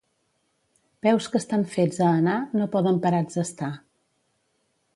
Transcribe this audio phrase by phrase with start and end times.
[1.07, 3.69] Peus que estan fets a anar, no poden parats estar.